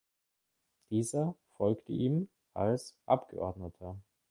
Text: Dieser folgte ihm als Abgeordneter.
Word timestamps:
Dieser 0.89 1.35
folgte 1.53 1.91
ihm 1.93 2.27
als 2.55 2.95
Abgeordneter. 3.05 3.97